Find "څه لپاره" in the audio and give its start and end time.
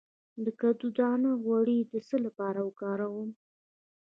2.07-2.59